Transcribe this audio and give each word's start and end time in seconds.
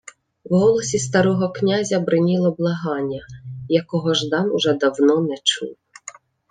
В 0.45 0.53
голосі 0.55 0.99
старого 0.99 1.49
князя 1.49 1.99
бриніло 1.99 2.51
благання, 2.51 3.25
якого 3.69 4.13
Ждан 4.13 4.51
уже 4.51 4.73
давно 4.73 5.21
не 5.21 5.37
чув. 5.43 5.75